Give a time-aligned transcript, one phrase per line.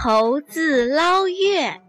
[0.00, 1.80] 猴子捞月。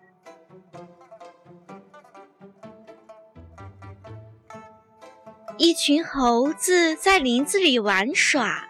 [5.60, 8.68] 一群猴子在林子里玩耍，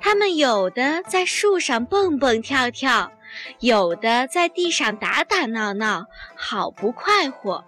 [0.00, 3.12] 它们有的在树上蹦蹦跳跳，
[3.60, 7.64] 有的在地上打打闹闹，好不快活。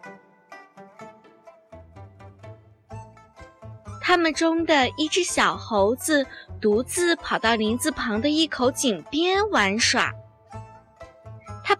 [4.01, 6.27] 它们中的一只小猴子
[6.61, 10.13] 独自跑到林子旁的一口井边玩耍。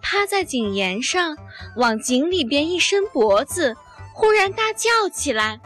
[0.03, 1.37] 它趴在井沿上，
[1.77, 3.75] 往井里边一伸脖子，
[4.13, 5.59] 忽然大叫起来。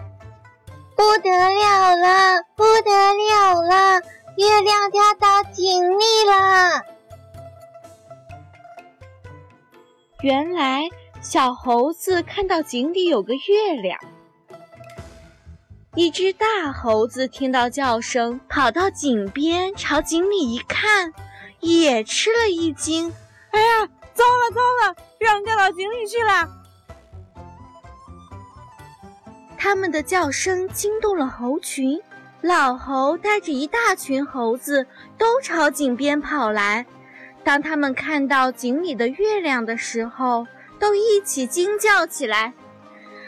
[0.96, 4.02] 不得了了，不得了了！
[4.38, 6.82] 月亮掉到井里了。
[10.22, 10.84] 原来
[11.22, 14.00] 小猴子看到井里有个月亮。
[15.96, 21.12] 一只大猴子听到叫声，跑到井边，朝井里一看，
[21.60, 23.14] 也吃了一惊。
[23.52, 26.50] 哎呀，糟了糟了，月亮掉到井里去了！
[29.60, 32.02] 他们的叫声惊动了猴群，
[32.42, 34.88] 老猴带着一大群猴子
[35.20, 36.88] 都朝井边跑来。
[37.44, 40.48] 当他们看到井里的月亮的时候，
[40.80, 42.54] 都一起惊叫起来：“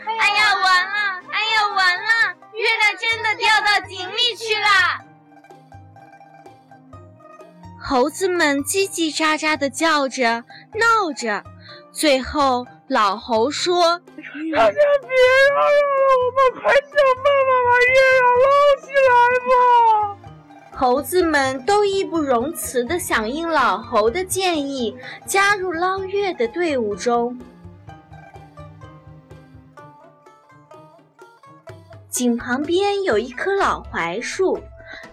[0.05, 1.21] 哎呀，完了！
[1.31, 2.35] 哎呀，完了！
[2.53, 4.18] 月亮真的掉到井里
[7.89, 10.43] 猴子们叽叽喳喳地叫着，
[10.75, 11.43] 闹着，
[11.91, 12.67] 最后。
[12.87, 13.99] 老猴说
[14.55, 15.09] ：“大家别
[15.53, 15.71] 闹了，
[16.05, 16.91] 我们快想
[17.23, 18.47] 办法把月亮捞
[18.81, 19.11] 起来
[19.47, 19.51] 吧！”
[20.77, 24.95] 猴子们都义不容辞地响应老猴的建议，
[25.25, 27.39] 加入捞月的队伍中。
[32.09, 34.59] 井旁边有一棵老槐树，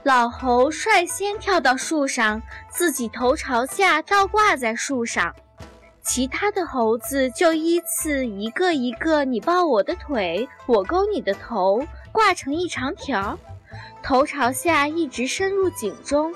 [0.07, 2.41] 老猴率先跳到树上，
[2.71, 5.35] 自己头朝下倒挂在树上。
[6.01, 13.36] 其他的猴子就依次一个一个，你抱我的腿，我勾你的头，挂成一长条，
[14.01, 16.33] 头朝下一直伸入井中。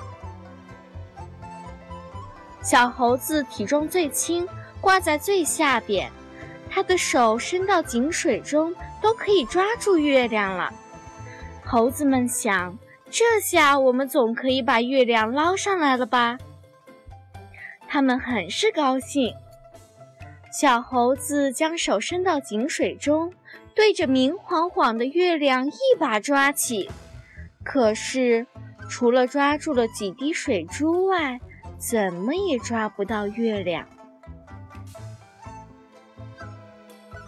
[2.61, 4.45] 小猴子体重最轻，
[4.81, 6.11] 挂在最下边，
[6.69, 10.73] 它的手伸到井水中都可以抓住月亮了。
[11.63, 12.77] 猴子们想，
[13.11, 16.37] 这下我们总可以把月亮捞上来了吧？
[17.85, 19.35] 他们很是高兴。
[20.49, 23.33] 小猴子将手伸到井水中，
[23.75, 26.89] 对着明晃晃的月亮一把抓起，
[27.63, 28.47] 可是
[28.89, 31.37] 除了抓住了几滴水珠外，
[31.77, 33.85] 怎么也抓不到月亮。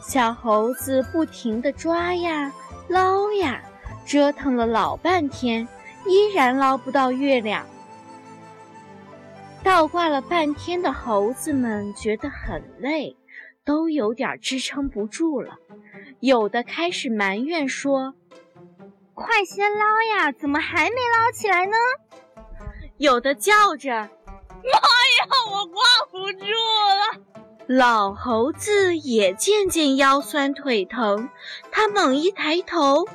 [0.01, 2.53] 小猴子不停地抓呀
[2.87, 3.61] 捞呀，
[4.05, 5.67] 折腾了老半天，
[6.05, 7.65] 依然捞不到月亮。
[9.63, 13.15] 倒挂了半天的猴子们觉得很累，
[13.63, 15.55] 都有点支撑不住了。
[16.19, 18.13] 有的开始埋怨说
[19.15, 19.85] ：“快些捞
[20.17, 21.77] 呀，怎么还没捞起来呢？”
[22.97, 25.81] 有的叫着：“妈呀，我挂
[26.11, 27.23] 不住了！”
[27.67, 31.29] 老猴子也渐渐腰酸腿疼，
[31.71, 33.07] 他猛一抬头，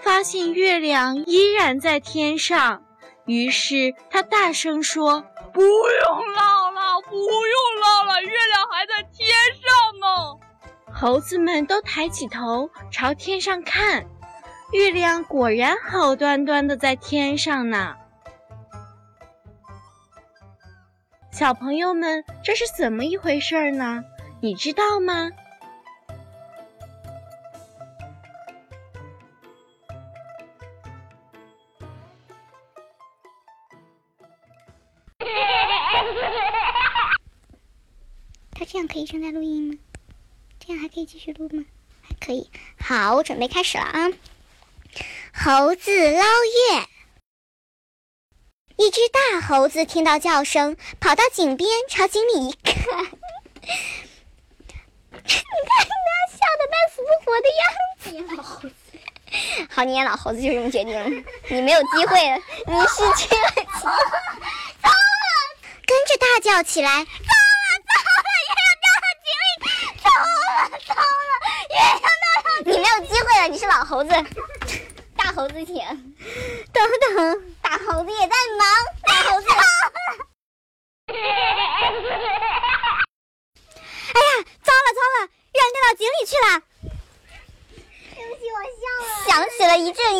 [0.00, 2.82] 发现月亮依然在天上，
[3.24, 5.24] 于是他大声说。
[5.52, 10.38] 不用捞了，不用捞了，月亮还在天上呢。
[10.92, 14.04] 猴子们都抬起头朝天上看，
[14.72, 17.96] 月亮果然好端端的在天上呢。
[21.38, 24.02] 小朋友们，这是怎么一回事呢？
[24.40, 25.30] 你知道吗？
[38.52, 39.78] 他这样可以正在录音吗？
[40.58, 41.62] 这样还可以继续录吗？
[42.00, 42.50] 还可以。
[42.80, 44.08] 好，我准备开始了啊！
[45.34, 46.95] 猴子捞月。
[48.76, 52.78] 一只大猴子听到叫声，跑到井边，朝井里一看，你
[55.18, 55.26] 看他
[56.30, 57.64] 笑得半死不活的样
[57.98, 58.06] 子。
[58.36, 58.74] 老猴子。
[59.70, 60.42] 好，你演老猴子。
[60.42, 61.08] 就这么决定了。
[61.48, 62.36] 你没有机会了，
[62.66, 63.64] 你失去了机会。
[64.82, 64.94] 糟了！
[65.86, 66.90] 跟着大叫起来。
[66.90, 67.04] 糟了
[67.88, 69.44] 糟了，月亮掉到井里。
[70.02, 70.06] 糟
[70.52, 70.56] 了
[70.86, 71.00] 糟了，
[72.66, 74.10] 月亮掉到你是老猴子，
[75.16, 75.76] 大猴子请。
[76.72, 77.45] 等等，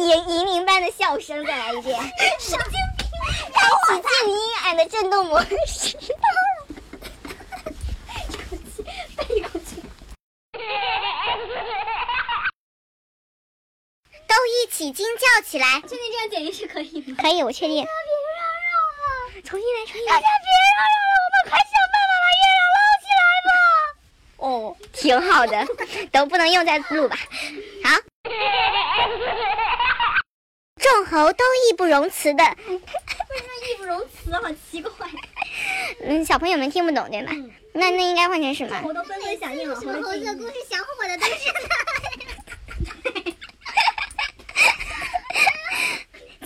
[0.04, 1.98] 银铃般的笑声，再来一遍。
[1.98, 5.96] 开启静音，俺的震动模式。
[14.28, 15.80] 都一起惊叫起来。
[15.80, 17.14] 确定这样剪辑是可以的。
[17.22, 17.84] 可以，我确定。
[17.84, 18.70] 大家别嚷嚷
[19.34, 19.42] 了。
[19.42, 19.66] 重新
[20.06, 20.12] 来。
[20.12, 23.50] 大家别嚷嚷了，我们快想办法把月亮捞起来吧。
[24.36, 24.46] 哦，
[24.92, 25.54] 挺好的，
[26.12, 27.16] 都不能用再录吧？
[27.84, 27.90] 好。
[30.88, 32.80] 众猴都义不容辞的， 为什么
[33.70, 34.32] 义不容辞？
[34.32, 34.40] 好
[34.70, 34.90] 奇怪。
[36.04, 37.30] 嗯，小朋友们听不懂对吧？
[37.32, 38.80] 嗯那那应该换成什么？
[38.82, 41.34] 猴都纷纷响应了，什么猴子的故事想火的都是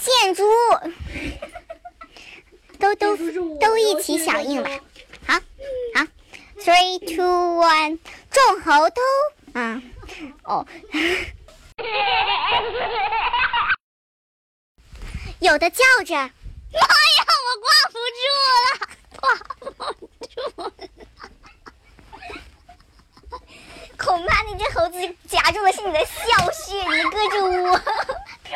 [0.01, 0.49] 建筑物，
[2.81, 3.17] 都都
[3.61, 4.71] 都一起响应吧。
[5.27, 5.35] 好，
[5.95, 6.05] 好
[6.59, 7.97] ，three two one，
[8.33, 9.01] 众猴都，
[9.61, 9.81] 啊，
[10.43, 10.67] 哦，
[15.41, 16.31] 有的叫着，妈呀，
[17.47, 18.21] 我挂不住
[18.57, 18.65] 了，
[19.17, 19.23] 挂
[19.59, 20.73] 不住了。
[23.97, 24.99] 恐怕那只猴子
[25.29, 27.81] 夹住的是你的笑穴，你搁住我，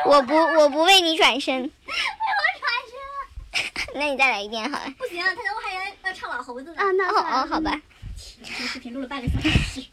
[0.07, 1.63] 我不，我不为你转身。
[1.63, 4.85] 为我转身 那你再来一遍好了。
[4.99, 7.81] 不行，他我还要要唱老猴子呢啊，那哦哦，好吧。
[8.43, 9.87] 这个视频录了半个小时。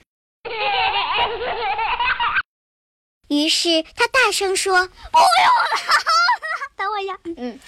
[3.29, 5.79] 于是他大声说：“不用了。
[7.37, 7.59] 嗯，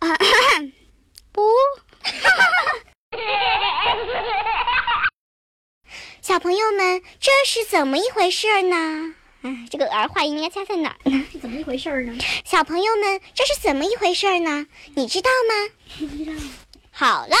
[0.00, 0.08] 啊，
[1.32, 1.42] 不。
[6.22, 9.14] ”小朋友们，这是怎么一回事呢？
[9.42, 11.26] 哎，这个儿化音应该加在哪儿呢？
[11.32, 12.16] 是怎么一回事呢？
[12.44, 14.66] 小朋友们，这是怎么一回事呢？
[14.94, 15.54] 你知道吗？
[15.98, 16.32] 不 知道。
[16.92, 17.36] 好了。